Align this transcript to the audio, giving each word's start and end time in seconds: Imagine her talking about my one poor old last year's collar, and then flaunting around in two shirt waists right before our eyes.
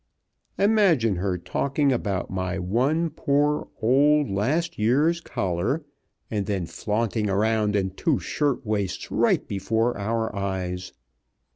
Imagine 0.57 1.17
her 1.17 1.37
talking 1.37 1.91
about 1.91 2.31
my 2.31 2.57
one 2.57 3.11
poor 3.11 3.67
old 3.83 4.31
last 4.31 4.79
year's 4.79 5.21
collar, 5.21 5.85
and 6.31 6.47
then 6.47 6.65
flaunting 6.65 7.29
around 7.29 7.75
in 7.75 7.91
two 7.91 8.17
shirt 8.17 8.65
waists 8.65 9.11
right 9.11 9.47
before 9.47 9.95
our 9.99 10.35
eyes. 10.35 10.91